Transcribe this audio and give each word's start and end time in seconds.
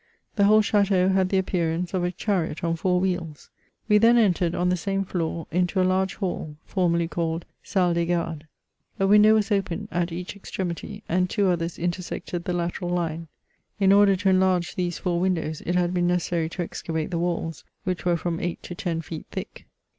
The 0.35 0.45
whole 0.45 0.63
chateau 0.63 1.09
had 1.09 1.29
the 1.29 1.37
appearance 1.37 1.93
of 1.93 2.03
a 2.03 2.11
chariot 2.11 2.63
on 2.63 2.75
four 2.75 2.99
wheels. 2.99 3.51
We 3.87 3.99
then 3.99 4.17
entered, 4.17 4.55
on 4.55 4.69
the 4.69 4.75
same 4.75 5.05
floor, 5.05 5.45
into 5.51 5.79
a 5.79 5.85
large 5.85 6.15
hall, 6.15 6.55
formerly 6.65 7.07
called" 7.07 7.45
Salle 7.71 7.93
des 7.93 8.07
Gardes.*' 8.07 8.47
A 8.99 9.05
window 9.05 9.35
was 9.35 9.51
open 9.51 9.87
at 9.91 10.11
each 10.11 10.35
extremity, 10.35 11.03
and 11.07 11.29
two 11.29 11.49
others 11.49 11.77
intersected 11.77 12.45
the 12.45 12.53
lateral 12.53 12.89
line. 12.89 13.27
In 13.79 13.91
order 13.93 14.15
to 14.15 14.29
enlarge 14.29 14.73
these 14.73 14.97
four 14.97 15.19
windows, 15.19 15.61
it 15.67 15.75
had 15.75 15.93
been 15.93 16.07
necessary 16.07 16.49
to 16.49 16.63
excavate 16.63 17.11
the 17.11 17.19
walls, 17.19 17.63
which 17.83 18.03
were 18.03 18.17
from 18.17 18.39
eight 18.39 18.63
to 18.63 18.73
ten 18.73 19.01
feet 19.03 19.27
thick. 19.29 19.67